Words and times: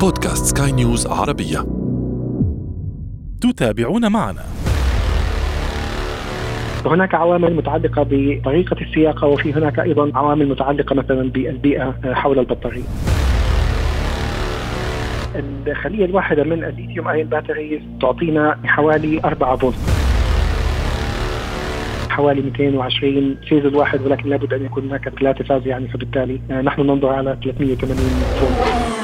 بودكاست 0.00 0.58
سكاي 0.58 0.72
نيوز 0.72 1.06
عربية. 1.06 1.66
تتابعون 3.40 4.12
معنا. 4.12 4.44
هناك 6.86 7.14
عوامل 7.14 7.56
متعلقة 7.56 8.06
بطريقة 8.10 8.76
السياقة 8.80 9.26
وفي 9.26 9.52
هناك 9.52 9.78
أيضا 9.78 10.10
عوامل 10.14 10.48
متعلقة 10.48 10.94
مثلا 10.94 11.30
بالبيئة 11.30 11.94
حول 12.04 12.38
البطارية. 12.38 12.82
الخلية 15.66 16.04
الواحدة 16.04 16.44
من 16.44 16.64
الليثيوم 16.64 17.08
ion 17.08 17.28
batteries 17.28 17.80
تعطينا 18.00 18.58
حوالي 18.64 19.20
4 19.24 19.56
فولت. 19.56 19.76
حوالي 22.08 22.42
220 22.42 23.36
phase 23.48 23.64
الواحد 23.64 24.02
ولكن 24.02 24.28
لابد 24.28 24.52
أن 24.52 24.64
يكون 24.64 24.84
هناك 24.84 25.08
ثلاثة 25.08 25.44
phase 25.44 25.66
يعني 25.66 25.88
فبالتالي 25.88 26.40
نحن 26.50 26.82
ننظر 26.82 27.08
على 27.08 27.38
380 27.42 27.96
فولت. 28.40 28.97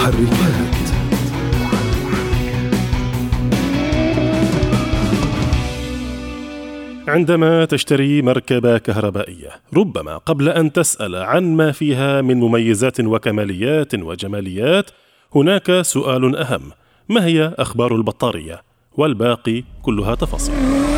محركات 0.00 0.90
عندما 7.08 7.64
تشتري 7.64 8.22
مركبة 8.22 8.78
كهربائية 8.78 9.50
ربما 9.76 10.16
قبل 10.16 10.48
أن 10.48 10.72
تسأل 10.72 11.16
عن 11.16 11.56
ما 11.56 11.72
فيها 11.72 12.20
من 12.20 12.40
مميزات 12.40 13.00
وكماليات 13.00 13.94
وجماليات 13.94 14.90
هناك 15.34 15.82
سؤال 15.82 16.36
أهم. 16.36 16.70
ما 17.08 17.24
هي 17.24 17.54
أخبار 17.58 17.94
البطارية؟ 17.94 18.62
والباقي 18.96 19.64
كلها 19.82 20.14
تفاصيل. 20.14 20.89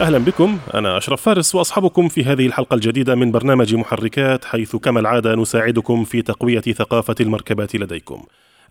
أهلا 0.00 0.18
بكم. 0.18 0.58
أنا 0.74 0.98
أشرف 0.98 1.22
فارس 1.22 1.54
وأصحابكم 1.54 2.08
في 2.08 2.24
هذه 2.24 2.46
الحلقة 2.46 2.74
الجديدة 2.74 3.14
من 3.14 3.32
برنامج 3.32 3.74
محركات 3.74 4.44
حيث 4.44 4.76
كما 4.76 5.00
العادة 5.00 5.34
نساعدكم 5.34 6.04
في 6.04 6.22
تقوية 6.22 6.60
ثقافة 6.60 7.14
المركبات 7.20 7.76
لديكم. 7.76 8.22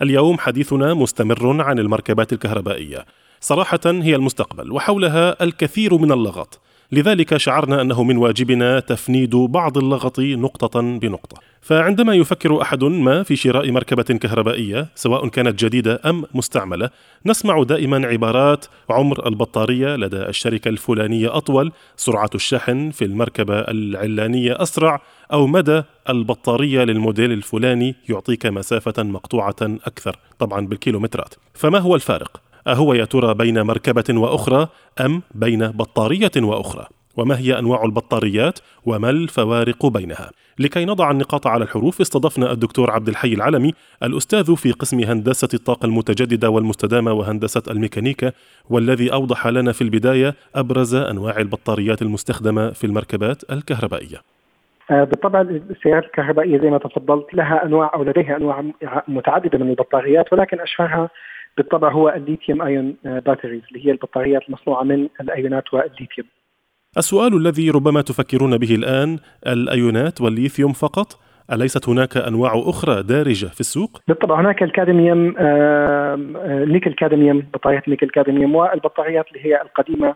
اليوم 0.02 0.38
حديثنا 0.38 0.94
مستمر 0.94 1.62
عن 1.62 1.80
المركبات 1.80 2.34
الكهربائية. 2.34 3.06
صراحة 3.42 3.80
هي 3.86 4.16
المستقبل 4.16 4.72
وحولها 4.72 5.44
الكثير 5.44 5.98
من 5.98 6.12
اللغط. 6.12 6.62
لذلك 6.92 7.38
شعرنا 7.38 7.82
أنه 7.82 8.04
من 8.04 8.18
واجبنا 8.18 8.80
تفنيد 8.80 9.36
بعض 9.36 9.78
اللغط 9.78 10.20
نقطة 10.20 10.82
بنقطة. 10.82 11.38
فعندما 11.62 12.16
يفكر 12.16 12.62
أحد 12.62 12.84
ما 12.84 13.24
في 13.24 13.36
شراء 13.36 13.72
مركبة 13.72 14.04
كهربائية 14.04 14.88
سواء 14.96 15.28
كانت 15.28 15.66
جديدة 15.66 16.02
أم 16.06 16.24
مستعملة، 16.34 16.90
نسمع 17.26 17.64
دائما 17.64 18.08
عبارات 18.08 18.66
عمر 18.90 19.28
البطارية 19.28 19.96
لدى 19.96 20.18
الشركة 20.18 20.70
الفلانية 20.70 21.38
أطول، 21.38 21.72
سرعة 21.96 22.30
الشحن 22.36 22.90
في 22.90 23.06
المركبة 23.06 23.60
العلانية 23.60 24.62
أسرع، 24.62 25.02
أو 25.34 25.48
مدى 25.48 25.84
البطارية 26.10 26.84
للموديل 26.84 27.32
الفلاني 27.32 27.96
يعطيك 28.10 28.46
مسافة 28.46 29.04
مقطوعة 29.04 29.56
أكثر، 29.62 30.16
طبعا 30.40 30.68
بالكيلومترات. 30.68 31.34
فما 31.54 31.80
هو 31.80 31.96
الفارق؟ 31.96 32.42
أهو 32.68 32.94
يا 32.94 33.06
ترى 33.06 33.34
بين 33.34 33.62
مركبة 33.62 34.04
وأخرى 34.10 34.68
أم 35.06 35.22
بين 35.36 35.68
بطارية 35.68 36.32
وأخرى؟ 36.38 36.88
وما 37.18 37.40
هي 37.40 37.60
أنواع 37.60 37.84
البطاريات 37.84 38.60
وما 38.86 39.10
الفوارق 39.10 39.86
بينها؟ 39.86 40.32
لكي 40.60 40.86
نضع 40.86 41.12
النقاط 41.12 41.48
على 41.48 41.64
الحروف 41.64 42.02
استضفنا 42.02 42.52
الدكتور 42.52 42.92
عبد 42.92 43.08
الحي 43.08 43.34
العلمي 43.34 43.74
الأستاذ 44.04 44.56
في 44.56 44.72
قسم 44.72 45.00
هندسة 45.00 45.50
الطاقة 45.54 45.86
المتجددة 45.86 46.50
والمستدامة 46.50 47.14
وهندسة 47.14 47.64
الميكانيكا 47.72 48.32
والذي 48.70 49.14
أوضح 49.14 49.48
لنا 49.48 49.72
في 49.72 49.82
البداية 49.82 50.36
أبرز 50.56 50.96
أنواع 50.96 51.38
البطاريات 51.38 52.02
المستخدمة 52.02 52.72
في 52.72 52.84
المركبات 52.84 53.52
الكهربائية 53.52 54.18
آه، 54.92 55.04
بالطبع 55.04 55.42
السيارات 55.42 56.04
الكهربائية 56.04 56.58
زي 56.58 56.70
ما 56.70 56.78
تفضلت 56.78 57.34
لها 57.34 57.66
أنواع 57.66 57.92
أو 57.94 58.04
لديها 58.04 58.38
أنواع 58.38 58.64
متعددة 59.08 59.58
من 59.58 59.70
البطاريات 59.70 60.34
ولكن 60.34 60.60
أشهرها 60.60 61.10
بالطبع 61.58 61.92
هو 61.92 62.10
الليثيوم 62.10 62.62
ايون 62.62 62.96
باتريز 63.04 63.62
اللي 63.72 63.86
هي 63.86 63.92
البطاريات 63.92 64.42
المصنوعة 64.48 64.84
من 64.84 65.10
الأيونات 65.22 65.74
والليثيوم. 65.74 66.28
السؤال 66.98 67.38
الذي 67.38 67.70
ربما 67.70 68.02
تفكرون 68.02 68.58
به 68.58 68.76
الآن 68.76 69.20
الأيونات 69.48 70.22
والليثيوم 70.22 70.74
فقط؟ 70.74 71.20
أليست 71.52 71.90
هناك 71.90 72.18
أنواع 72.18 72.52
أخرى 72.56 73.04
دارجة 73.04 73.46
في 73.46 73.60
السوق؟ 73.60 74.02
بالطبع 74.08 74.42
هناك 74.42 74.64
الكادميوم 74.64 75.36
آه، 75.38 76.16
نيكل 76.68 76.94
كادميوم 76.94 77.44
بطاريات 77.54 77.90
نيكل 77.90 78.10
كادميوم 78.10 78.56
والبطاريات 78.56 79.26
اللي 79.28 79.46
هي 79.46 79.62
القديمة 79.62 80.08
آه، 80.08 80.16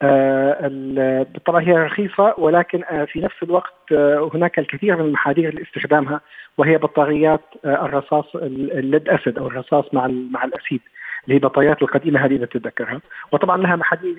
بالطبع 0.00 1.58
هي 1.58 1.72
رخيصة 1.72 2.34
ولكن 2.38 2.84
آه، 2.90 3.04
في 3.04 3.20
نفس 3.20 3.42
الوقت 3.42 3.92
هناك 4.34 4.58
الكثير 4.58 4.96
من 4.96 5.04
المحاذير 5.04 5.54
لاستخدامها 5.54 6.20
وهي 6.58 6.78
بطاريات 6.78 7.40
الرصاص 7.64 8.24
ال 8.34 8.49
lead 8.49 9.08
acid 9.08 9.38
أو 9.38 9.46
الرصاص 9.46 9.84
مع 9.92 10.06
مع 10.06 10.44
ال 10.44 10.51
acid 10.51 10.80
اللي 11.24 11.34
هي 11.34 11.36
البطاريات 11.36 11.82
القديمة 11.82 12.24
هذه 12.24 12.34
اللي 12.34 12.46
تتذكرها. 12.46 13.00
وطبعا 13.32 13.56
لها 13.56 13.76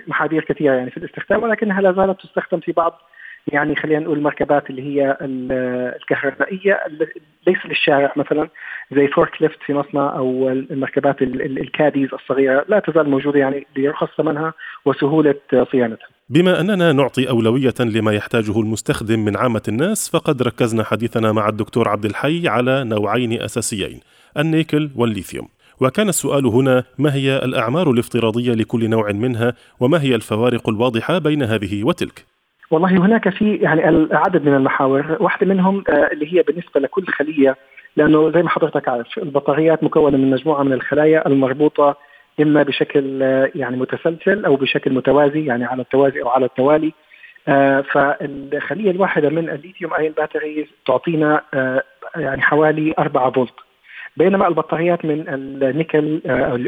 محاذير 0.08 0.44
كثيرة 0.44 0.74
يعني 0.74 0.92
في 0.92 0.98
الاستخدام 0.98 1.44
ولكنها 1.44 1.82
لا 1.82 1.92
زالت 1.92 2.22
تستخدم 2.22 2.60
في 2.60 2.72
بعض 2.72 3.02
يعني 3.48 3.76
خلينا 3.76 4.00
نقول 4.00 4.18
المركبات 4.18 4.70
اللي 4.70 4.82
هي 4.82 5.18
الكهربائية 5.22 6.80
ليس 7.48 7.58
للشارع 7.66 8.14
مثلا 8.16 8.50
زي 8.92 9.08
forklift 9.08 9.58
في 9.66 9.74
مصنع 9.74 10.16
أو 10.18 10.50
المركبات 10.50 11.22
ال 11.22 11.33
caddies 11.33 12.10
الصغيرة 12.14 12.66
لا 12.68 12.80
تزال 12.80 13.10
موجودة 13.10 13.40
يعني 13.40 13.68
ليرخص 13.76 14.08
ثمنها 14.18 14.54
وسهولة 14.86 15.36
صيانتها. 15.72 16.08
بما 16.30 16.62
أننا 16.62 16.92
نعطي 16.92 17.30
أولوية 17.30 17.74
لما 17.80 18.14
يحتاجه 18.14 18.60
المستخدم 18.60 19.26
من 19.26 19.38
عامة 19.38 19.62
الناس 19.68 20.10
فقد 20.10 20.42
ركزنا 20.42 20.84
حديثنا 20.84 21.32
مع 21.32 21.50
الدكتور 21.50 21.90
عبد 21.90 22.06
الحي 22.06 22.48
على 22.48 22.84
نوعين 22.84 23.42
أساسيين 23.42 24.00
النيكل 24.38 24.90
والليثيوم. 24.96 25.48
وكان 25.82 26.10
السؤال 26.10 26.46
هنا 26.46 26.84
ما 27.00 27.14
هي 27.14 27.38
الأعمار 27.38 27.92
الافتراضية 27.92 28.54
لكل 28.54 28.90
نوع 28.90 29.12
منها 29.12 29.54
وما 29.80 30.02
هي 30.02 30.16
الفوارق 30.16 30.70
الواضحة 30.70 31.18
بين 31.18 31.44
هذه 31.44 31.84
وتلك؟ 31.84 32.31
والله 32.72 32.90
هناك 32.90 33.30
في 33.30 33.56
يعني 33.56 34.08
عدد 34.12 34.46
من 34.46 34.56
المحاور. 34.56 35.18
واحدة 35.20 35.48
منهم 35.48 35.84
آه، 35.90 36.10
اللي 36.12 36.34
هي 36.34 36.44
بالنسبة 36.44 36.80
لكل 36.80 37.06
خلية 37.08 37.56
لأنه 37.96 38.32
زي 38.32 38.44
ما 38.44 38.50
حضرتك 38.50 38.90
عارف 38.90 39.18
البطاريات 39.18 39.84
مكونة 39.84 40.18
من 40.18 40.30
مجموعة 40.30 40.64
من 40.64 40.74
الخلايا 40.74 41.28
المربوطة 41.28 41.98
إما 42.42 42.64
بشكل 42.64 43.24
آه، 43.24 43.52
يعني 43.56 43.78
متسلسل 43.78 44.46
أو 44.46 44.56
بشكل 44.56 44.94
متوازي 44.94 45.46
يعني 45.46 45.66
على 45.66 45.82
التوازي 45.82 46.22
أو 46.22 46.30
على 46.30 46.46
التوالي. 46.46 46.94
آه، 47.48 47.82
فالخلية 47.82 48.92
الواحدة 48.92 49.30
من 49.30 49.50
الليثيوم 49.50 49.94
ايون 49.94 50.14
باتريز 50.18 50.66
تعطينا 50.86 51.42
يعني 52.16 52.42
حوالي 52.42 52.94
4 53.00 53.32
فولت. 53.32 53.54
بينما 54.18 54.48
البطاريات 54.48 55.06
من 55.06 55.24
النيكل 55.30 56.22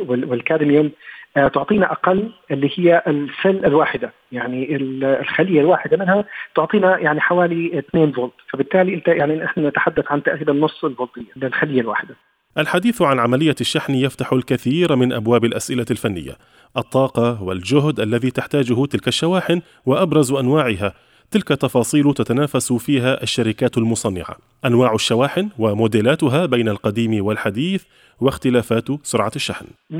والكادميوم 0.08 0.92
تعطينا 1.36 1.92
أقل 1.92 2.32
اللي 2.52 2.72
هي 2.76 3.04
السل 3.08 3.66
الواحدة. 3.66 4.14
يعني 4.32 4.76
الخلية 4.76 5.62
الواحدة 5.62 5.98
منها 5.98 6.26
تعطينا 6.56 6.98
يعني 7.00 7.22
حوالي 7.22 7.80
2 7.80 8.12
فولت. 8.12 8.34
فبالتالي 8.50 8.94
أنت 8.94 9.08
يعني 9.08 9.36
نحن 9.36 9.68
نتحدث 9.68 10.12
عن 10.12 10.24
تقريبا 10.24 10.54
نص 10.54 10.86
الفولتية 10.86 11.32
للخلية 11.36 11.82
الواحدة. 11.82 12.16
الحديث 12.58 13.02
عن 13.02 13.20
عملية 13.20 13.56
الشحن 13.62 13.94
يفتح 13.94 14.34
الكثير 14.34 14.96
من 14.96 15.14
أبواب 15.14 15.46
الأسئلة 15.46 15.86
الفنية، 15.92 16.32
الطاقة 16.78 17.44
والجهد 17.44 18.00
الذي 18.00 18.32
تحتاجه 18.32 18.86
تلك 18.86 19.08
الشواحن 19.08 19.62
وأبرز 19.86 20.32
أنواعها، 20.32 20.94
تلك 21.34 21.48
تفاصيل 21.48 22.14
تتنافس 22.14 22.74
فيها 22.74 23.24
الشركات 23.24 23.78
المصنعة. 23.78 24.36
أنواع 24.66 24.94
الشواحن 24.94 25.50
وموديلاتها 25.60 26.46
بين 26.46 26.70
القديم 26.70 27.26
والحديث 27.26 27.84
واختلافات 28.22 28.88
سرعة 29.04 29.32
الشحن. 29.36 29.66
100% 29.90 29.96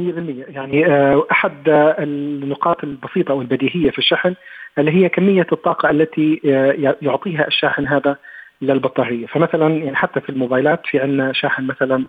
يعني 0.48 0.86
آه، 0.86 1.26
أحد 1.32 1.54
النقاط 2.00 2.84
البسيطة 2.84 3.34
والبديهية 3.34 3.92
في 3.92 3.98
الشحن 3.98 4.36
اللي 4.78 4.92
هي 4.92 5.10
كمية 5.10 5.48
الطاقة 5.52 5.90
التي 5.90 6.42
آه، 6.46 6.96
يعطيها 7.02 7.48
الشاحن 7.48 7.88
هذا 7.88 8.16
للبطارية. 8.62 9.26
فمثلا 9.26 9.68
يعني 9.68 9.96
حتى 9.96 10.22
في 10.22 10.30
الموبايلات 10.30 10.82
في 10.86 11.00
عندنا 11.00 11.34
شاحن 11.34 11.64
مثلا 11.64 12.06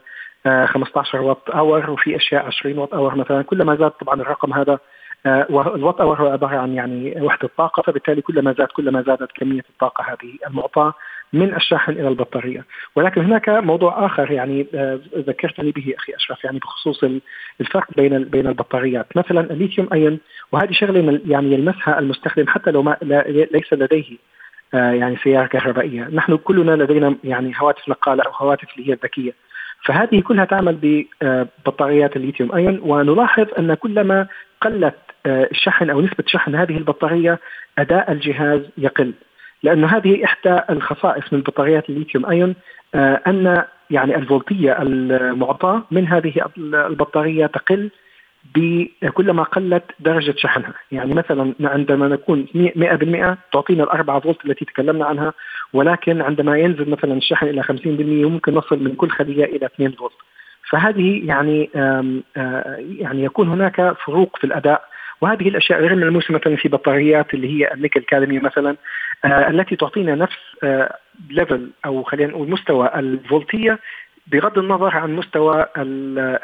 15 0.67 1.21
واط 1.21 1.51
hour 1.51 1.91
وفي 1.91 2.17
أشياء 2.17 2.47
20 2.47 2.79
واط 2.79 2.95
hour 2.95 3.15
مثلا. 3.15 3.43
كلما 3.43 3.77
زاد 3.77 3.91
طبعا 3.91 4.21
الرقم 4.21 4.53
هذا 4.53 4.79
آه، 5.27 5.47
والوات 5.51 6.01
اور 6.01 6.23
هو 6.23 6.27
عبارة 6.27 6.57
عن 6.57 6.75
يعني 6.75 7.23
وحده 7.23 7.51
طاقه 7.59 7.83
فبالتالي 7.83 8.23
كلما 8.23 8.55
زاد 8.59 8.69
كلما 8.69 9.03
زادت 9.03 9.33
كمية 9.33 9.65
الطاقة 9.71 10.05
هذه 10.05 10.33
المعطاه 10.47 10.95
من 11.33 11.55
الشاحن 11.55 11.93
إلى 11.93 12.09
البطارية، 12.09 12.65
ولكن 12.97 13.21
هناك 13.21 13.49
موضوع 13.49 14.07
آخر 14.07 14.31
يعني 14.31 14.67
آه، 14.75 15.01
ذكرتني 15.17 15.71
به 15.71 15.95
أخي 15.99 16.13
اشرف 16.17 16.45
يعني 16.45 16.59
بخصوص 16.59 17.05
الفرق 17.61 17.87
بين 17.97 18.25
بين 18.25 18.47
البطاريات، 18.47 19.07
مثلا 19.17 19.41
الليثيوم 19.41 19.89
أيون 19.93 20.19
وهذه 20.53 20.73
شغلة 20.73 21.21
يعني 21.27 21.53
يلمسها 21.53 21.99
المستخدم 21.99 22.47
حتى 22.47 22.71
لو 22.71 22.83
ما 22.83 22.97
ليس 23.53 23.73
لديه 23.73 24.17
آه، 24.75 24.91
يعني 24.91 25.17
سيارة 25.17 25.47
كهربائية، 25.47 26.09
نحن 26.13 26.37
كلنا 26.37 26.83
لدينا 26.83 27.17
يعني 27.25 27.53
هواتف 27.57 27.89
نقالة 27.89 28.23
أو 28.27 28.31
هواتف 28.33 28.69
اللي 28.77 28.89
هي 28.89 28.93
الذكية. 28.93 29.33
فهذه 29.85 30.21
كلها 30.21 30.45
تعمل 30.45 30.79
ببطاريات 30.83 32.17
الليثيوم 32.17 32.55
أيون 32.55 32.81
ونلاحظ 32.83 33.47
أن 33.59 33.75
كلما 33.75 34.27
قلت 34.65 34.95
الشحن 35.27 35.91
أو 35.91 36.01
نسبة 36.01 36.25
شحن 36.27 36.55
هذه 36.55 36.77
البطارية 36.77 37.41
أداء 37.79 38.13
الجهاز 38.13 38.61
يقل 38.79 39.13
لأنه 39.65 39.87
هذه 39.87 40.25
إحدى 40.25 40.61
الخصائص 40.71 41.33
من 41.33 41.41
بطاريات 41.41 41.89
الليثيوم 41.91 42.27
أيون 42.27 42.55
آه، 42.95 43.21
أن 43.27 43.65
يعني 43.91 44.17
الفولتية 44.17 44.83
المعطاة 44.83 45.83
من 45.91 46.09
هذه 46.09 46.51
البطارية 46.59 47.47
تقل 47.47 47.91
كلما 49.15 49.43
قلت 49.43 49.85
درجة 50.01 50.35
شحنها. 50.37 50.75
يعني 50.93 51.15
مثلا 51.15 51.55
عندما 51.61 52.09
نكون 52.09 52.47
100% 52.55 53.37
تعطينا 53.53 53.85
الأربعة 53.85 54.21
فولت 54.21 54.45
التي 54.45 54.65
تكلمنا 54.65 55.05
عنها 55.05 55.33
ولكن 55.73 56.21
عندما 56.21 56.59
ينزل 56.59 56.91
مثلا 56.91 57.15
الشحن 57.15 57.47
إلى 57.47 57.63
50% 57.63 57.67
ممكن 58.31 58.55
نصل 58.55 58.85
من 58.85 58.95
كل 58.95 59.11
خلية 59.11 59.45
إلى 59.45 59.67
2 59.67 59.91
فولت. 59.91 60.15
فهذه 60.71 61.27
يعني 61.27 61.71
يعني 62.99 63.25
يكون 63.25 63.49
هناك 63.49 63.97
فروق 64.07 64.39
في 64.39 64.45
الأداء. 64.45 64.85
وهذه 65.21 65.49
الأشياء 65.49 65.81
غير 65.81 65.95
ملموسة 65.95 66.35
مثلا 66.35 66.57
في 66.57 66.69
بطاريات 66.69 67.35
اللي 67.35 67.49
هي 67.49 67.75
النيكل 67.75 68.01
كادمي 68.01 68.39
مثلا 68.39 68.77
آه 69.25 69.51
التي 69.51 69.77
تعطينا 69.77 70.15
نفس 70.15 70.37
آه 70.65 70.97
ليفل 71.31 71.71
أو 71.85 72.03
خلينا 72.03 72.31
نقول 72.31 72.51
مستوى 72.51 72.91
الفولتية 72.97 73.79
بغض 74.27 74.59
النظر 74.59 74.97
عن 74.97 75.17
مستوى 75.17 75.67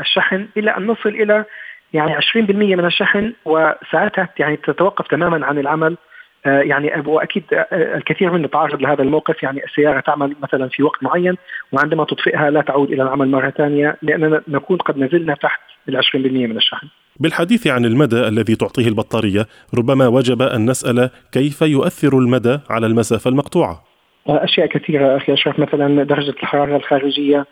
الشحن 0.01 0.49
إلى 0.57 0.71
أن 0.71 0.87
نصل 0.87 1.09
إلى 1.09 1.45
يعني 1.93 2.17
20% 2.17 2.21
من 2.37 2.85
الشحن 2.85 3.33
وساعتها 3.45 4.29
يعني 4.39 4.57
تتوقف 4.57 5.07
تماما 5.07 5.47
عن 5.47 5.59
العمل. 5.59 5.93
آه، 5.93 5.97
يعني 6.45 7.03
وأكيد 7.07 7.45
آه، 7.53 7.97
الكثير 7.97 8.33
منا 8.33 8.49
تعرض 8.49 8.83
لهذا 8.83 9.03
الموقف 9.03 9.43
يعني 9.43 9.65
السيارة 9.65 10.01
تعمل 10.01 10.37
مثلا 10.43 10.69
في 10.69 10.83
وقت 10.83 11.03
معين 11.03 11.35
وعندما 11.73 12.05
تطفئها 12.05 12.51
لا 12.51 12.61
تعود 12.61 12.93
إلى 12.93 13.03
العمل 13.03 13.29
مرة 13.29 13.51
ثانية 13.51 13.97
لأننا 14.03 14.43
نكون 14.49 14.77
قد 14.77 14.99
نزلنا 14.99 15.35
تحت 15.35 15.61
ال 15.89 15.97
20% 15.97 16.17
من 16.17 16.57
الشحن. 16.57 16.87
بالحديث 17.21 17.67
عن 17.67 17.85
المدى 17.85 18.29
الذي 18.29 18.57
تعطيه 18.57 18.89
البطارية 18.89 19.47
ربما 19.79 20.07
وجب 20.07 20.43
أن 20.43 20.71
نسأل 20.71 21.11
كيف 21.33 21.63
يؤثر 21.63 22.19
المدى 22.19 22.59
على 22.71 22.87
المسافة 22.87 23.31
المقطوعة. 23.31 23.83
أشياء 24.27 24.67
كثيرة 24.67 25.17
أخي 25.17 25.33
أشرف 25.33 25.59
مثلا 25.59 26.03
درجة 26.03 26.31
الحرارة 26.31 26.77
الخارجية 26.77 27.39
آه، 27.39 27.47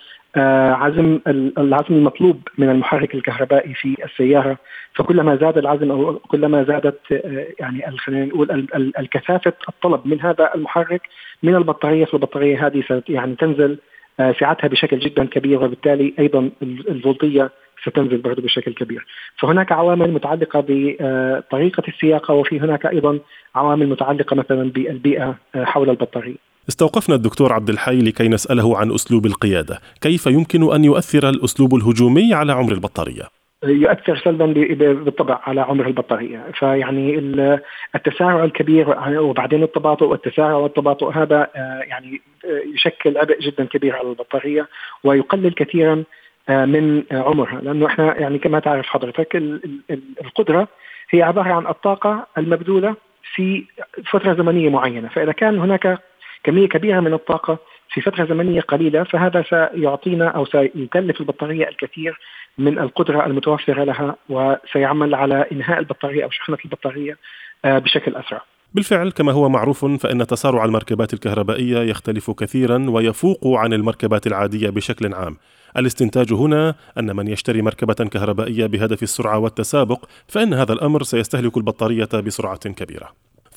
عزم 0.73 1.21
العزم 1.59 1.95
المطلوب 1.95 2.49
من 2.59 2.69
المحرك 2.71 3.15
الكهربائي 3.15 3.75
في 3.75 3.97
السيارة. 4.05 4.59
فكلما 4.99 5.37
زاد 5.37 5.59
العزم 5.59 5.91
أو 5.91 6.15
كلما 6.15 6.65
زادت 6.65 7.13
آه، 7.13 7.47
يعني 7.61 7.99
خلينا 7.99 8.25
نقول 8.25 8.67
الكثافة 8.99 9.53
الطلب 9.69 10.01
من 10.05 10.21
هذا 10.21 10.51
المحرك 10.55 11.03
من 11.43 11.55
البطارية 11.55 12.05
فالبطارية 12.05 12.67
هذه 12.67 13.03
يعني 13.09 13.37
تنزل 13.37 13.79
آه، 14.21 14.35
سعتها 14.41 14.69
بشكل 14.69 14.99
جدا 14.99 15.25
كبير 15.25 15.65
وبالتالي 15.65 16.15
أيضا 16.19 16.51
الفولتية 16.63 17.51
ستنزل 17.83 18.19
برضه 18.19 18.43
بشكل 18.43 18.75
كبير. 18.75 19.07
فهناك 19.37 19.73
عوامل 19.73 20.11
متعلقة 20.11 20.65
بطريقة 20.69 21.83
السياقة 21.89 22.35
وفي 22.35 22.61
هناك 22.61 22.87
أيضا 22.87 23.19
عوامل 23.55 23.89
متعلقة 23.89 24.37
مثلا 24.37 24.71
بالبيئة 24.71 25.35
حول 25.55 25.91
البطارية. 25.91 26.48
استوقفنا 26.69 27.15
الدكتور 27.15 27.53
عبد 27.53 27.71
الحي 27.71 27.99
لكي 27.99 28.29
نسأله 28.29 28.79
عن 28.79 28.93
أسلوب 28.93 29.27
القيادة. 29.27 29.79
كيف 30.01 30.27
يمكن 30.27 30.73
أن 30.75 30.85
يؤثر 30.85 31.29
الأسلوب 31.29 31.75
الهجومي 31.75 32.35
على 32.35 32.53
عمر 32.53 32.73
البطارية؟ 32.73 33.23
يؤثر 33.65 34.17
سلبا 34.17 34.47
بالطبع 34.93 35.41
على 35.43 35.61
عمر 35.61 35.87
البطارية، 35.87 36.45
فيعني 36.59 37.19
التسارع 37.95 38.45
الكبير 38.45 38.97
وبعدين 39.21 39.63
التباطؤ 39.63 40.07
والتسارع 40.07 40.55
والتباطؤ 40.55 41.09
هذا 41.09 41.49
آه، 41.57 41.83
يعني 41.87 42.21
آه، 42.45 42.63
يشكل 42.75 43.19
عبء 43.19 43.41
جدا 43.41 43.65
كبير 43.65 43.97
على 43.97 44.09
البطارية 44.09 44.69
ويقلل 45.05 45.53
كثيرا 45.53 46.05
آه، 46.49 46.65
من 46.65 47.03
عمرها. 47.11 47.61
لأنه 47.61 47.87
إحنا 47.87 48.21
يعني 48.21 48.39
كما 48.39 48.61
تعرف 48.61 48.87
حضرتك 48.87 49.37
القدرة 50.25 50.69
هي 51.11 51.23
عبارة 51.23 51.53
عن 51.53 51.67
الطاقة 51.67 52.27
المبذولة 52.39 52.95
في 53.35 53.65
فترة 54.11 54.35
زمنية 54.35 54.69
معينة، 54.69 55.09
فإذا 55.09 55.33
كان 55.33 55.59
هناك 55.59 55.99
كمية 56.49 56.69
كبيرة 56.69 57.01
من 57.01 57.15
الطاقة 57.15 57.59
في 57.95 58.01
فترة 58.01 58.25
زمنية 58.25 58.61
قليلة 58.61 59.05
فهذا 59.05 59.45
سيعطينا 59.51 60.29
أو 60.29 60.47
سيكلف 60.47 61.21
البطارية 61.21 61.69
الكثير 61.69 62.19
من 62.59 62.79
القدرة 62.79 63.27
المتوفرة 63.27 63.85
لها 63.85 64.17
وسيعمل 64.29 65.15
على 65.15 65.47
إنهاء 65.53 65.79
البطارية 65.79 66.25
أو 66.25 66.31
شحنة 66.31 66.59
البطارية 66.65 67.17
آه، 67.65 67.79
بشكل 67.79 68.17
أسرع. 68.17 68.43
بالفعل 68.75 69.11
كما 69.11 69.33
هو 69.33 69.49
معروف 69.49 69.85
فإن 69.85 70.27
تسارع 70.27 70.65
المركبات 70.65 71.15
الكهربائية 71.15 71.79
يختلف 71.79 72.31
كثيرا 72.31 72.91
ويفوق 72.91 73.47
عن 73.47 73.73
المركبات 73.73 74.27
العادية 74.27 74.71
بشكل 74.71 75.15
عام. 75.15 75.37
الاستنتاج 75.77 76.33
هنا 76.33 76.75
أن 76.99 77.17
من 77.17 77.29
يشتري 77.29 77.63
مركبة 77.63 77.95
كهربائية 77.95 78.67
بهدف 78.67 79.03
السرعة 79.03 79.39
والتسابق 79.39 80.05
فإن 80.29 80.55
هذا 80.55 80.73
الأمر 80.73 81.03
سيستهلك 81.03 81.57
البطارية 81.57 82.09
بسرعة 82.15 82.59
كبيرة. 82.59 83.09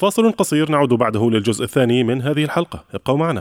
فاصل 0.01 0.31
قصير 0.31 0.71
نعود 0.71 0.89
بعده 0.89 1.29
للجزء 1.29 1.63
الثاني 1.63 2.03
من 2.03 2.21
هذه 2.21 2.43
الحلقة 2.43 2.83
ابقوا 2.93 3.17
معنا 3.17 3.39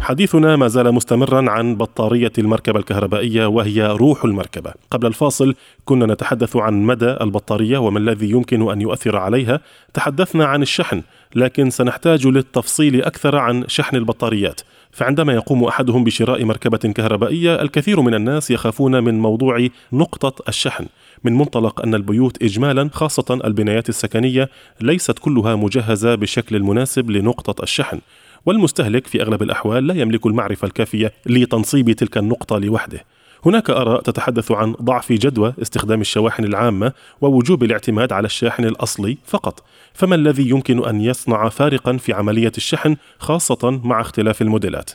حديثنا 0.00 0.56
ما 0.56 0.68
زال 0.68 0.92
مستمرا 0.92 1.50
عن 1.50 1.74
بطارية 1.74 2.32
المركبة 2.38 2.78
الكهربائية 2.78 3.46
وهي 3.46 3.86
روح 3.86 4.24
المركبة. 4.24 4.72
قبل 4.90 5.06
الفاصل 5.06 5.54
كنا 5.84 6.06
نتحدث 6.06 6.56
عن 6.56 6.82
مدى 6.82 7.16
البطارية 7.20 7.78
وما 7.78 7.98
الذي 7.98 8.30
يمكن 8.30 8.70
أن 8.70 8.80
يؤثر 8.80 9.16
عليها. 9.16 9.60
تحدثنا 9.94 10.44
عن 10.44 10.62
الشحن، 10.62 11.02
لكن 11.34 11.70
سنحتاج 11.70 12.26
للتفصيل 12.26 13.02
أكثر 13.02 13.36
عن 13.36 13.64
شحن 13.68 13.96
البطاريات. 13.96 14.60
فعندما 14.94 15.32
يقوم 15.32 15.64
أحدهم 15.64 16.04
بشراء 16.04 16.44
مركبة 16.44 16.78
كهربائية 16.78 17.62
الكثير 17.62 18.00
من 18.00 18.14
الناس 18.14 18.50
يخافون 18.50 19.04
من 19.04 19.20
موضوع 19.20 19.68
نقطة 19.92 20.42
الشحن 20.48 20.86
من 21.24 21.32
منطلق 21.32 21.82
أن 21.82 21.94
البيوت 21.94 22.42
اجمالا 22.42 22.90
خاصة 22.92 23.40
البنايات 23.44 23.88
السكنية 23.88 24.48
ليست 24.80 25.18
كلها 25.18 25.56
مجهزة 25.56 26.14
بالشكل 26.14 26.56
المناسب 26.56 27.10
لنقطة 27.10 27.62
الشحن. 27.62 28.00
والمستهلك 28.46 29.06
في 29.06 29.22
أغلب 29.22 29.42
الأحوال 29.42 29.86
لا 29.86 29.94
يملك 29.94 30.26
المعرفة 30.26 30.66
الكافية 30.66 31.12
لتنصيب 31.26 31.90
تلك 31.90 32.18
النقطة 32.18 32.58
لوحده. 32.58 33.00
هناك 33.46 33.70
آراء 33.70 34.00
تتحدث 34.00 34.52
عن 34.52 34.72
ضعف 34.72 35.12
جدوى 35.12 35.54
استخدام 35.62 36.00
الشواحن 36.00 36.44
العامة 36.44 36.92
ووجوب 37.20 37.62
الاعتماد 37.62 38.12
على 38.12 38.26
الشاحن 38.26 38.64
الأصلي 38.64 39.18
فقط. 39.26 39.64
فما 39.94 40.14
الذي 40.14 40.50
يمكن 40.50 40.84
أن 40.84 41.00
يصنع 41.00 41.48
فارقا 41.48 41.96
في 41.96 42.12
عملية 42.12 42.52
الشحن 42.56 42.96
خاصة 43.18 43.80
مع 43.84 44.00
اختلاف 44.00 44.42
الموديلات؟ 44.42 44.90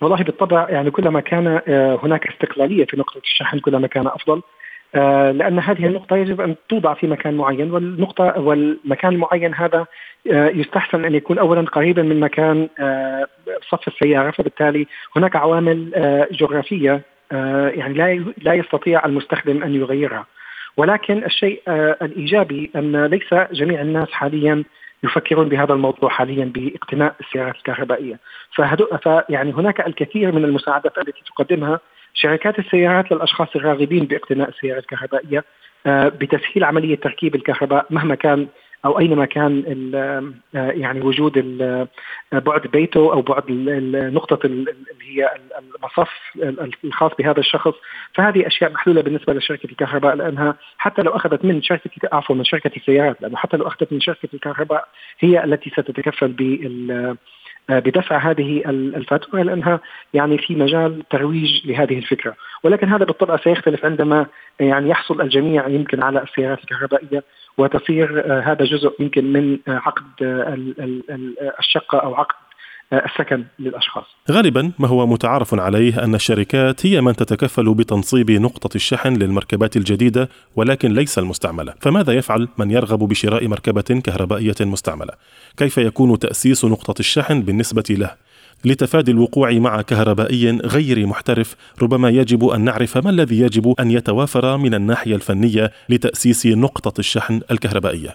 والله 0.00 0.22
بالطبع 0.22 0.70
يعني 0.70 0.90
كلما 0.90 1.20
كان 1.20 1.60
آه، 1.68 1.98
هناك 2.02 2.26
استقلالية 2.26 2.84
في 2.84 2.96
نقطة 2.96 3.18
الشحن 3.18 3.58
كلما 3.58 3.86
كان 3.86 4.06
أفضل. 4.06 4.42
لأن 5.30 5.58
هذه 5.58 5.86
النقطة 5.86 6.16
يجب 6.16 6.40
أن 6.40 6.54
توضع 6.68 6.94
في 6.94 7.06
مكان 7.06 7.34
معين 7.34 7.70
والنقطة 7.72 8.38
والمكان 8.38 9.12
المعين 9.12 9.54
هذا 9.54 9.86
آه، 10.32 10.48
يستحسن 10.48 11.04
أن 11.04 11.14
يكون 11.14 11.38
أولا 11.38 11.62
قريبا 11.62 12.02
من 12.02 12.20
مكان 12.20 12.68
صف 13.70 13.88
السيارة. 13.88 14.30
فبالتالي 14.30 14.86
هناك 15.16 15.36
عوامل 15.36 15.90
جغرافية 16.32 17.02
آه، 17.32 17.68
يعني 17.68 17.94
لا 17.94 18.32
لا 18.42 18.54
يستطيع 18.54 19.04
المستخدم 19.06 19.62
أن 19.62 19.74
يغيرها. 19.74 20.26
ولكن 20.76 21.24
الشيء 21.24 21.62
آه، 21.68 21.96
الإيجابي 22.02 22.70
أن 22.76 23.04
ليس 23.04 23.34
جميع 23.52 23.80
الناس 23.80 24.12
حاليا 24.12 24.64
يفكرون 25.04 25.48
بهذا 25.48 25.72
الموضوع 25.72 26.10
حاليا 26.10 26.44
باقتناء 26.44 27.14
السيارات 27.20 27.54
الكهربائية. 27.56 28.18
فيعني 29.02 29.52
هناك 29.52 29.86
الكثير 29.86 30.32
من 30.32 30.44
المساعدات 30.44 30.98
التي 30.98 31.22
تقدمها 31.26 31.80
شركات 32.14 32.58
السيارات 32.58 33.12
للأشخاص 33.12 33.48
الراغبين 33.56 34.04
باقتناء 34.04 34.48
السيارات 34.48 34.82
الكهربائية 34.82 35.44
آه، 35.86 36.08
بتسهيل 36.08 36.64
عملية 36.64 36.96
تركيب 36.96 37.34
الكهرباء 37.34 37.86
مهما 37.90 38.14
كان 38.14 38.46
أو 38.84 38.98
أينما 38.98 39.24
كان 39.24 39.64
آه، 39.94 40.32
يعني 40.54 41.00
وجود 41.00 41.58
آه، 41.62 41.88
بعد 42.32 42.66
بيته 42.66 43.12
أو 43.12 43.22
بعد 43.22 43.50
نقطة 43.94 44.46
اللي 44.46 44.74
هي 45.02 45.30
المصف 45.58 46.10
الخاص 46.84 47.12
بهذا 47.18 47.40
الشخص. 47.40 47.74
فهذه 48.14 48.46
أشياء 48.46 48.72
محلولة 48.72 49.00
بالنسبة 49.02 49.32
لشركة 49.32 49.66
الكهرباء 49.66 50.14
لأنها 50.14 50.54
حتى 50.78 51.02
لو 51.02 51.16
أخذت 51.16 51.44
من 51.44 51.62
شركة 51.62 51.90
عفوا 52.12 52.36
من 52.36 52.44
شركة 52.44 52.70
السيارات 52.76 53.22
لأنه 53.22 53.36
حتى 53.36 53.56
لو 53.56 53.66
أخذت 53.66 53.92
من 53.92 54.00
شركة 54.00 54.28
الكهرباء 54.34 54.88
هي 55.20 55.44
التي 55.44 55.70
ستتكفل 55.70 56.28
بال 56.28 56.90
آه، 56.90 57.16
بدفع 57.68 58.30
هذه 58.30 58.62
الفاتوره 58.70 59.42
لأنها 59.42 59.80
يعني 60.14 60.38
في 60.38 60.54
مجال 60.54 61.02
ترويج 61.10 61.66
لهذه 61.66 61.98
الفكرة، 61.98 62.34
ولكن 62.62 62.88
هذا 62.88 63.04
بالطبع 63.04 63.36
سيختلف 63.36 63.84
عندما 63.84 64.26
يعني 64.60 64.88
يحصل 64.88 65.20
الجميع 65.20 65.68
يمكن 65.68 66.02
على 66.02 66.22
السيارات 66.22 66.58
الكهربائية 66.58 67.24
وتصير 67.58 68.22
آه، 68.26 68.40
هذا 68.40 68.64
جزء 68.64 68.94
يمكن 69.00 69.32
من 69.32 69.58
آه، 69.68 69.82
عقد 69.86 70.04
الشقة 71.58 71.98
أو 71.98 72.14
عقد 72.14 72.34
السكن 72.92 73.44
للأشخاص. 73.58 74.04
غالبا 74.30 74.72
ما 74.78 74.88
هو 74.88 75.06
متعارف 75.06 75.54
عليه 75.54 76.04
أن 76.04 76.14
الشركات 76.14 76.86
هي 76.86 77.00
من 77.00 77.16
تتكفل 77.16 77.74
بتنصيب 77.74 78.30
نقطة 78.30 78.76
الشحن 78.76 79.16
للمركبات 79.16 79.76
الجديدة 79.76 80.28
ولكن 80.56 80.92
ليس 80.92 81.18
المستعملة، 81.18 81.74
فماذا 81.80 82.12
يفعل 82.12 82.48
من 82.58 82.70
يرغب 82.70 82.98
بشراء 82.98 83.48
مركبة 83.48 84.00
كهربائية 84.04 84.54
مستعملة؟ 84.60 85.12
كيف 85.56 85.78
يكون 85.78 86.18
تأسيس 86.18 86.64
نقطة 86.64 87.00
الشحن 87.00 87.42
بالنسبة 87.42 87.84
له؟ 87.90 88.10
لتفادي 88.64 89.10
الوقوع 89.10 89.52
مع 89.52 89.82
كهربائي 89.82 90.50
غير 90.50 91.06
محترف 91.06 91.56
ربما 91.82 92.08
يجب 92.08 92.44
أن 92.44 92.60
نعرف 92.60 92.98
ما 92.98 93.10
الذي 93.10 93.40
يجب 93.40 93.74
أن 93.80 93.90
يتوافر 93.90 94.56
من 94.56 94.74
الناحية 94.74 95.14
الفنية 95.14 95.72
لتأسيس 95.88 96.46
نقطة 96.46 96.98
الشحن 96.98 97.40
الكهربائية 97.50 98.08
آه، 98.08 98.14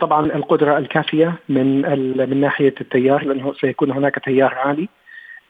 طبعا 0.00 0.26
القدرة 0.26 0.78
الكافية 0.78 1.34
من 1.48 1.82
من 2.30 2.40
ناحية 2.40 2.74
التيار 2.80 3.24
لأنه 3.24 3.52
سيكون 3.52 3.90
هناك 3.90 4.18
تيار 4.24 4.54
عالي. 4.54 4.88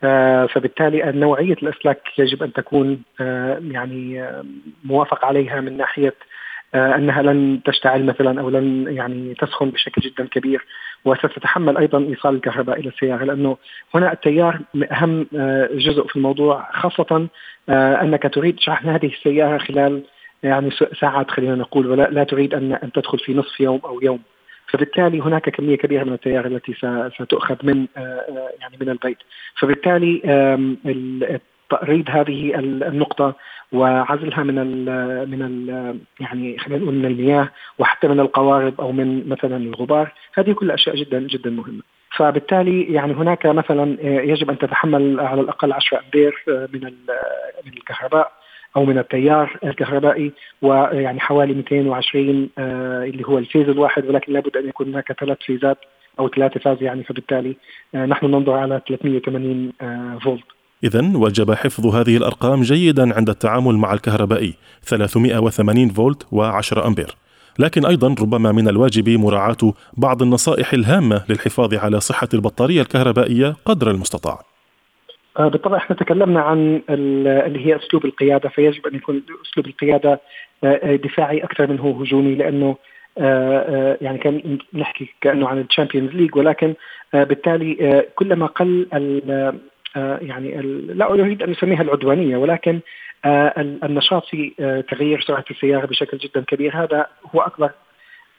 آه، 0.04 0.46
فبالتالي 0.46 1.12
نوعية 1.12 1.52
الأسلاك 1.52 2.00
يجب 2.18 2.42
أن 2.42 2.52
تكون 2.52 3.02
آه، 3.20 3.62
يعني 3.70 4.30
موافق 4.84 5.24
عليها 5.24 5.60
من 5.60 5.76
ناحية 5.76 6.14
أنها 6.74 7.22
لن 7.22 7.60
تشتعل 7.64 8.04
مثلا 8.04 8.40
أو 8.40 8.50
لن 8.50 8.86
يعني 8.96 9.34
تسخن 9.34 9.70
بشكل 9.70 10.02
جدا 10.02 10.26
كبير. 10.26 10.66
وستتحمل 11.04 11.76
أيضا 11.76 11.98
إيصال 11.98 12.34
الكهرباء 12.34 12.80
إلى 12.80 12.88
السيارة 12.88 13.24
لأنه 13.24 13.56
هنا 13.94 14.12
التيار 14.12 14.60
أهم 14.92 15.26
جزء 15.72 16.06
في 16.06 16.16
الموضوع 16.16 16.68
خاصة 16.72 17.28
أنك 17.68 18.34
تريد 18.34 18.60
شحن 18.60 18.88
هذه 18.88 19.06
السيارة 19.06 19.58
خلال 19.58 20.02
يعني 20.42 20.70
ساعات 21.00 21.30
خلينا 21.30 21.54
نقول 21.54 21.86
ولا 21.86 22.02
لا 22.10 22.24
تريد 22.24 22.54
ان 22.54 22.72
أن 22.72 22.92
تدخل 22.92 23.18
في 23.18 23.34
نصف 23.34 23.60
يوم 23.60 23.80
أو 23.84 24.00
يوم. 24.02 24.20
فبالتالي 24.66 25.20
هناك 25.20 25.50
كمية 25.50 25.76
كبيرة 25.76 26.04
من 26.04 26.12
التيار 26.12 26.46
التي 26.46 26.74
ستؤخذ 27.18 27.56
من 27.62 27.86
آه، 27.96 28.00
آه، 28.00 28.50
يعني 28.60 28.76
من 28.80 28.88
البيت. 28.88 29.18
فبالتالي 29.60 30.20
تأريد 31.70 32.10
هذه 32.10 32.58
النقطة 32.58 33.34
وعزلها 33.72 34.42
من 34.42 34.58
ال 34.58 35.30
من 35.30 35.42
ال 35.42 35.98
يعني 36.20 36.58
خلينا 36.58 36.82
نقول 36.82 36.94
من 36.94 37.04
المياه 37.04 37.48
وحتى 37.78 38.08
من 38.08 38.20
القوارب 38.20 38.80
أو 38.80 38.92
من 38.92 39.28
مثلا 39.28 39.56
الغبار، 39.56 40.12
هذه 40.34 40.52
كلها 40.52 40.74
أشياء 40.74 40.96
جدا 40.96 41.20
جدا 41.20 41.50
مهمة. 41.50 41.82
فبالتالي 42.16 42.82
يعني 42.82 43.12
هناك 43.12 43.46
مثلا 43.46 43.98
آه، 44.00 44.20
يجب 44.20 44.50
أن 44.50 44.58
تتحمل 44.58 45.20
على 45.20 45.40
الأقل 45.40 45.72
10 45.72 46.00
أمبير 46.00 46.44
من 46.48 46.92
من 47.66 47.72
الكهرباء. 47.72 48.41
أو 48.76 48.84
من 48.84 48.98
التيار 48.98 49.58
الكهربائي 49.64 50.32
ويعني 50.62 51.20
حوالي 51.20 51.54
220 51.54 52.48
آه، 52.58 53.04
اللي 53.04 53.26
هو 53.26 53.38
ال 53.38 53.43
phase 53.43 53.68
الواحد 53.68 54.06
ولكن 54.06 54.32
لابد 54.32 54.56
أن 54.56 54.68
يكون 54.68 54.88
هناك 54.88 55.12
ثلاث 55.20 55.38
phase 55.46 55.73
ات 55.73 55.78
أو 56.18 56.28
ثلاثة 56.28 56.60
phase 56.60 56.82
يعني 56.82 57.04
فبالتالي 57.04 57.56
آه، 57.94 58.06
نحن 58.06 58.26
ننظر 58.26 58.52
على 58.52 58.80
380 58.88 59.72
آه، 59.80 60.18
فولت. 60.24 60.44
إذا 60.84 61.12
وجب 61.14 61.52
حفظ 61.52 61.86
هذه 61.86 62.16
الأرقام 62.16 62.62
جيدا 62.62 63.14
عند 63.16 63.28
التعامل 63.28 63.74
مع 63.74 63.92
الكهربائي 63.92 64.54
380 64.82 65.88
فولت 65.88 66.22
و10 66.22 66.86
أمبير. 66.86 67.16
لكن 67.58 67.86
أيضا 67.86 68.14
ربما 68.20 68.52
من 68.52 68.68
الواجب 68.68 69.08
مراعاة 69.08 69.72
بعض 69.96 70.22
النصائح 70.22 70.72
الهامة 70.72 71.24
للحفاظ 71.28 71.74
على 71.74 72.00
صحة 72.00 72.28
البطارية 72.34 72.82
الكهربائية 72.82 73.56
قدر 73.64 73.90
المستطاع. 73.90 74.51
بالطبع 75.38 75.76
إحنا 75.76 75.96
تكلمنا 75.96 76.40
عن 76.40 76.82
اللي 76.88 77.66
هي 77.66 77.76
أسلوب 77.76 78.04
القيادة 78.04 78.48
فيجب 78.48 78.86
أن 78.86 78.94
يكون 78.94 79.22
أسلوب 79.46 79.66
القيادة 79.66 80.20
آه، 80.64 80.66
آه، 80.66 80.96
دفاعي 80.96 81.44
أكثر 81.44 81.66
من 81.66 81.78
هو 81.78 81.90
هجومي 82.02 82.34
لأنه 82.34 82.76
يعني 84.00 84.18
كان 84.18 84.58
نحكي 84.74 85.14
كأنه 85.20 85.48
عن 85.48 85.60
ال 85.60 85.65
Champions 85.65 86.10
League 86.10 86.36
ولكن 86.36 86.74
بالتالي 87.12 88.04
كلما 88.14 88.46
قل 88.46 88.86
يعني 89.96 90.56
لا 90.94 91.10
أريد 91.10 91.42
أن 91.42 91.50
أسميها 91.50 91.82
العدوانية 91.82 92.36
ولكن 92.36 92.80
النشاط 93.26 94.26
في 94.26 94.52
تغيير 94.90 95.20
سرعة 95.20 95.44
السيارة 95.50 95.86
بشكل 95.86 96.18
جدا 96.18 96.40
كبير 96.40 96.82
هذا 96.82 97.06
هو 97.34 97.40
أكبر 97.40 97.70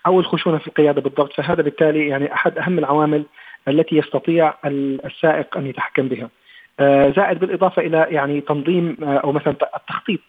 أو 0.05 0.19
الخشونه 0.19 0.57
في 0.57 0.67
القيادة 0.67 1.01
بالضبط 1.01 1.33
فهذا 1.33 1.61
بالتالي 1.61 2.07
يعني 2.07 2.33
أحد 2.33 2.57
أهم 2.57 2.79
العوامل 2.79 3.25
التي 3.67 3.95
يستطيع 3.97 4.53
السائق 5.05 5.57
أن 5.57 5.67
يتحكم 5.67 6.07
بها. 6.07 6.29
آه، 6.79 7.13
زائد 7.15 7.39
بالإضافة 7.39 7.81
إلى 7.81 8.07
يعني 8.09 8.41
تنظيم 8.41 8.97
آه، 9.03 9.17
أو 9.17 9.31
مثلا 9.31 9.55
التخطيط 9.75 10.19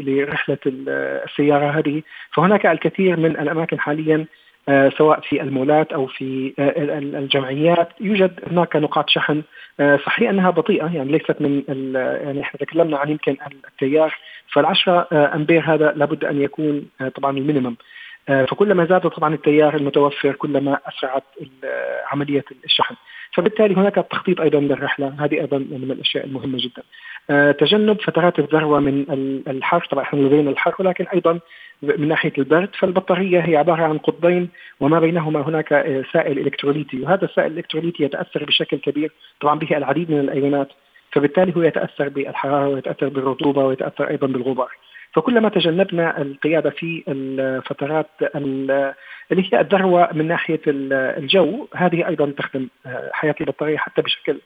لرحلة 0.00 0.58
السيارة 0.66 1.78
هذه. 1.78 2.02
فهناك 2.34 2.66
الكثير 2.66 3.16
من 3.16 3.30
الأماكن 3.30 3.80
حاليا 3.80 4.26
آه، 4.68 4.88
سواء 4.98 5.20
في 5.20 5.42
المولات 5.42 5.92
أو 5.92 6.06
في 6.06 6.52
الجمعيات. 6.58 7.88
يوجد 8.00 8.40
هناك 8.50 8.76
نقاط 8.76 9.10
شحن 9.10 9.42
صحيح 9.80 10.30
أنها 10.30 10.50
بطيئة 10.50 10.94
يعني 10.94 11.12
ليست 11.12 11.36
من 11.40 11.62
يعني 12.24 12.40
إحنا 12.40 12.60
تكلمنا 12.60 12.98
عن 12.98 13.10
يمكن 13.10 13.36
التيار. 13.68 14.16
فال10 14.58 14.88
أمبير 15.12 15.74
هذا 15.74 15.92
لابد 15.96 16.24
أن 16.24 16.42
يكون 16.42 16.86
طبعا 17.14 17.38
ال 17.38 17.42
minimum. 17.42 17.76
فكلما 18.26 18.84
زاد 18.84 19.08
طبعا 19.10 19.34
التيار 19.34 19.76
المتوفر 19.76 20.32
كلما 20.32 20.78
أسرعت 20.88 21.24
عملية 22.12 22.44
الشحن. 22.64 22.94
فبالتالي 23.32 23.74
هناك 23.74 23.98
التخطيط 23.98 24.40
أيضا 24.40 24.60
للرحلة. 24.60 25.14
هذه 25.18 25.40
أيضا 25.40 25.58
من 25.58 25.90
الأشياء 25.90 26.26
المهمة 26.26 26.58
جدا. 26.58 26.82
آه، 27.30 27.52
تجنب 27.52 28.00
فترات 28.00 28.38
الذروة 28.38 28.80
من 28.80 29.04
الحر. 29.48 29.88
طبعا 29.90 30.04
إحنا 30.04 30.20
لدينا 30.20 30.50
الحر 30.50 30.74
ولكن 30.78 31.06
أيضا 31.14 31.40
من 31.82 32.08
ناحية 32.08 32.32
البرد 32.38 32.68
فالبطارية 32.78 33.40
هي 33.40 33.56
عبارة 33.56 33.82
عن 33.82 33.98
قطبين 33.98 34.48
وما 34.80 35.00
بينهما 35.00 35.40
هناك 35.48 35.72
آه، 35.72 36.04
سائل 36.12 36.38
إلكتروليتي. 36.38 37.00
وهذا 37.00 37.24
السائل 37.24 37.52
الالكتروليتي 37.52 38.02
يتأثر 38.02 38.44
بشكل 38.44 38.76
كبير 38.76 39.12
طبعا 39.40 39.58
به 39.58 39.76
العديد 39.76 40.10
من 40.10 40.20
الأيونات. 40.20 40.68
فبالتالي 41.12 41.56
هو 41.56 41.62
يتأثر 41.62 42.08
بالحرارة 42.08 42.68
ويتأثر 42.68 43.08
بالرطوبة 43.08 43.64
ويتأثر 43.64 44.10
أيضا 44.10 44.26
بالغبار. 44.26 44.70
فكلما 45.14 45.48
تجنبنا 45.48 46.22
القيادة 46.22 46.70
في 46.70 47.04
الفترات 47.08 48.10
اللي 49.32 49.48
هي 49.52 49.60
الذروة 49.60 50.08
من 50.12 50.28
ناحية 50.28 50.60
الجو 50.66 51.68
هذه 51.74 52.08
أيضا 52.08 52.32
تخدم 52.38 52.68
آه، 52.86 53.10
حياة 53.12 53.34
البطارية 53.40 53.76
حتى 53.76 54.02
بشكل 54.02 54.40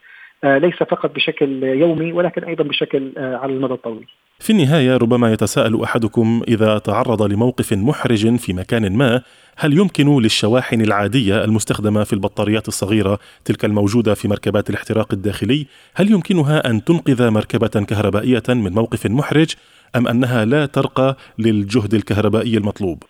آه، 0.45 0.59
ليس 0.59 0.75
فقط 0.75 1.15
بشكل 1.15 1.63
يومي 1.63 2.13
ولكن 2.13 2.45
أيضا 2.45 2.65
بشكل 2.65 3.13
آه، 3.19 3.37
على 3.37 3.53
المدى 3.53 3.75
الطويل. 3.75 4.07
في 4.39 4.51
النهاية 4.51 4.97
ربما 4.97 5.33
يتساءل 5.33 5.83
أحدكم 5.83 6.43
إذا 6.49 6.79
تعرض 6.79 7.23
لموقف 7.23 7.73
محرج 7.73 8.37
في 8.37 8.53
مكان 8.53 8.97
ما 8.97 9.23
هل 9.59 9.79
يمكن 9.79 10.23
للشواحن 10.23 10.81
العادية 10.81 11.45
المستخدمة 11.45 12.05
في 12.05 12.13
البطاريات 12.13 12.69
الصغيرة 12.69 13.19
تلك 13.45 13.65
الموجودة 13.65 14.15
في 14.15 14.29
مركبات 14.29 14.71
الاحتراق 14.71 15.13
الداخلي 15.13 15.67
هل 15.95 16.11
يمكنها 16.11 16.71
أن 16.71 16.85
تنقذ 16.85 17.31
مركبة 17.31 17.85
كهربائية 17.89 18.43
من 18.49 18.73
موقف 18.73 19.07
محرج 19.07 19.55
أم 19.97 20.09
أنها 20.09 20.45
لا 20.45 20.67
ترقى 20.67 21.17
للجهد 21.39 21.95
الكهربائي 21.95 22.57
المطلوب؟ 22.57 23.03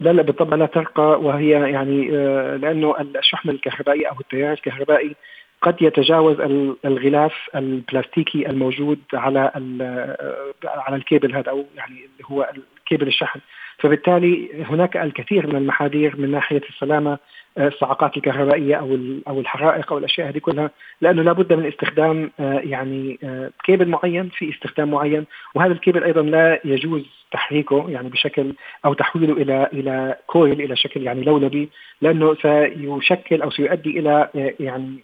لا 0.00 0.12
لا 0.12 0.22
بالطبع 0.22 0.56
لا 0.56 0.66
ترقى 0.66 1.20
وهي 1.20 1.50
يعني 1.50 2.10
آه، 2.12 2.56
لأنه 2.56 2.94
الشحن 3.00 3.50
الكهربائي 3.50 4.08
أو 4.08 4.20
التيار 4.20 4.52
الكهربائي 4.52 5.16
قد 5.62 5.82
يتجاوز 5.82 6.36
الغلاف 6.84 7.32
البلاستيكي 7.54 8.50
الموجود 8.50 8.98
على 9.14 9.50
آه، 9.80 10.54
على 10.64 10.96
الكيبل 10.96 11.34
هذا 11.34 11.50
أو 11.50 11.64
يعني 11.76 11.94
اللي 11.94 12.24
هو 12.30 12.50
كيبل 12.86 13.06
الشحن 13.06 13.40
فبالتالي 13.78 14.64
هناك 14.64 14.96
الكثير 14.96 15.46
من 15.46 15.56
المحاذير 15.56 16.16
من 16.16 16.30
ناحية 16.30 16.62
السلامة 16.70 17.18
الصعقات 17.58 18.16
الكهربائية 18.16 18.76
أو 18.76 18.98
أو 19.28 19.40
الحرائق 19.40 19.92
أو 19.92 19.98
الأشياء 19.98 20.28
هذه 20.28 20.38
كلها 20.38 20.70
لأنه 21.00 21.22
لابد 21.22 21.52
من 21.52 21.66
استخدام 21.66 22.30
آه، 22.40 22.60
يعني 22.64 23.18
آه، 23.24 23.50
كيبل 23.64 23.88
معين 23.88 24.28
في 24.28 24.50
استخدام 24.50 24.90
معين 24.90 25.26
وهذا 25.54 25.72
الكيبل 25.72 26.04
أيضا 26.04 26.22
لا 26.22 26.60
يجوز 26.64 27.02
تحريكه 27.32 27.86
يعني 27.88 28.08
بشكل 28.08 28.54
أو 28.84 28.94
تحويله 28.94 29.32
إلى 29.32 29.68
إلى 29.72 30.16
coil 30.26 30.60
إلى 30.60 30.76
شكل 30.76 31.02
يعني 31.02 31.22
لولبي 31.22 31.68
لأنه 32.00 32.34
سيشكل 32.34 33.42
أو 33.42 33.50
سيؤدي 33.50 33.98
إلى 33.98 34.28
آه، 34.36 34.54
يعني 34.60 34.98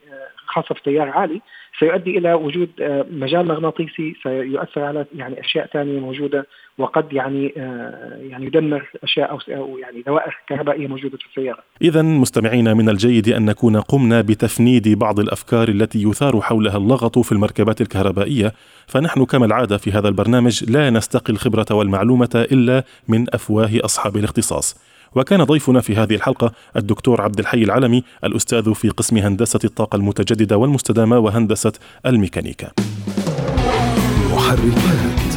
خاصة 0.47 0.75
في 0.75 0.83
تيار 0.83 1.09
عالي. 1.09 1.41
سيؤدي 1.79 2.19
إلى 2.19 2.35
وجود 2.35 2.71
آه، 2.81 3.07
مجال 3.11 3.47
مغناطيسي 3.47 4.15
سيؤثر 4.23 4.83
على 4.83 5.07
يعني 5.15 5.41
أشياء 5.41 5.67
ثانية 5.67 6.01
موجودة 6.01 6.47
وقد 6.79 7.13
يعني 7.13 7.55
آه، 7.57 8.19
يعني 8.31 8.47
يدمر 8.47 8.91
أشياء 9.03 9.33
أو 9.33 9.79
يعني 9.79 10.03
دوائر 10.07 10.39
كهربائية 10.49 10.87
موجودة 10.87 11.19
في 11.19 11.27
السيارة. 11.27 11.63
اذا 11.83 12.03
مستمعينا 12.03 12.75
من 12.75 12.89
الجيد 12.89 13.29
أن 13.29 13.45
نكون 13.45 13.81
قمنا 13.81 14.21
بتفنيد 14.21 14.99
بعض 14.99 15.21
الأفكار 15.21 15.69
التي 15.69 16.03
يثار 16.03 16.41
حولها 16.41 16.77
اللغط 16.77 17.19
في 17.19 17.33
المركبات 17.33 17.81
الكهربائية، 17.81 18.53
فنحن 18.87 19.25
كما 19.25 19.47
العادة 19.47 19.77
في 19.77 19.93
هذا 19.93 20.09
البرنامج 20.09 20.71
لا 20.71 20.91
نستقي 20.91 21.33
الخبره 21.33 21.67
والمعلومة 21.71 22.47
إلا 22.53 22.85
من 23.09 23.27
أفواه 23.35 23.71
أصحاب 23.85 24.17
الاختصاص. 24.17 24.91
وكان 25.15 25.45
ضيفنا 25.45 25.81
في 25.81 25.97
هذه 25.97 26.15
الحلقة 26.15 26.53
الدكتور 26.77 27.23
عبد 27.23 27.39
الحي 27.39 27.63
العلمي 27.63 28.05
الأستاذ 28.25 28.75
في 28.75 28.89
قسم 28.89 29.17
هندسة 29.17 29.61
الطاقة 29.65 29.97
المتجددة 29.97 30.57
والمستدامة 30.57 31.19
وهندسة 31.19 31.73
الميكانيكا. 32.07 32.71
محركات. 34.33 35.30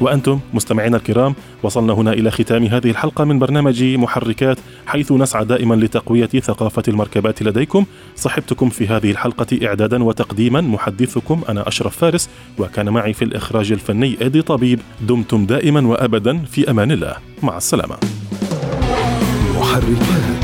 وأنتم 0.00 0.40
مستمعينا 0.54 0.96
الكرام 0.96 1.34
وصلنا 1.62 1.92
هنا 1.92 2.12
إلى 2.12 2.30
ختام 2.30 2.64
هذه 2.64 2.90
الحلقة 2.90 3.24
من 3.24 3.38
برنامج 3.38 3.84
محركات 3.84 4.58
حيث 4.86 5.12
نسعى 5.12 5.44
دائما 5.44 5.74
لتقوية 5.74 6.26
ثقافة 6.26 6.82
المركبات 6.88 7.42
لديكم. 7.42 7.84
صحبتكم 8.16 8.68
في 8.68 8.86
هذه 8.86 9.10
الحلقة 9.10 9.66
إعدادا 9.66 10.04
وتقديما 10.04 10.60
محدثكم 10.60 11.42
أنا 11.48 11.68
أشرف 11.68 11.96
فارس 11.96 12.28
وكان 12.58 12.88
معي 12.88 13.12
في 13.12 13.24
الإخراج 13.24 13.72
الفني 13.72 14.16
إيدي 14.22 14.42
طبيب. 14.42 14.80
دمتم 15.00 15.46
دائما 15.46 15.86
وأبدا 15.86 16.38
في 16.38 16.70
أمان 16.70 16.90
الله. 16.90 17.16
مع 17.42 17.56
السلامة. 17.56 17.96
محركات. 19.56 20.35